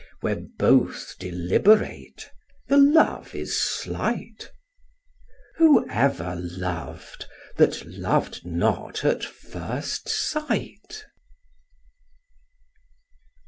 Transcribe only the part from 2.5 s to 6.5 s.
the love is slight: Who ever